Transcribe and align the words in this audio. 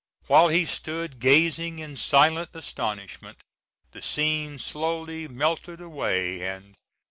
While 0.25 0.47
he 0.47 0.65
stood 0.65 1.19
gazing 1.19 1.77
in 1.77 1.95
silent 1.95 2.55
astonishment 2.55 3.37
the 3.91 4.01
scene 4.01 4.57
slowly 4.57 5.27
melted 5.27 5.79
away 5.79 6.41
and 6.41 6.61
disappeared. 6.73 6.77